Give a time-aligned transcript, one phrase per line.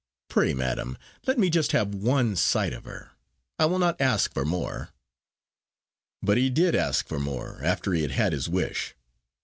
[0.29, 0.97] Pray, madam,
[1.27, 3.11] let me just have one sight of her.
[3.59, 4.89] I will not ask for more."
[6.23, 8.95] But he did ask for more after he had had his wish.